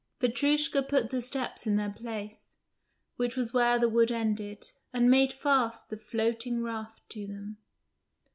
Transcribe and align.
Petrushka 0.19 0.81
put 0.81 1.11
the 1.11 1.21
steps 1.21 1.67
in 1.67 1.75
their 1.75 1.91
place 1.91 2.57
which 3.17 3.35
was 3.35 3.53
where 3.53 3.77
the 3.77 3.87
wood 3.87 4.11
ended 4.11 4.71
and 4.91 5.11
made 5.11 5.31
fast 5.31 5.91
the 5.91 5.95
floating 5.97 6.63
raft 6.63 7.07
to 7.09 7.27
them. 7.27 7.57